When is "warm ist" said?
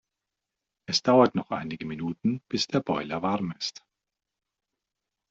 3.21-3.83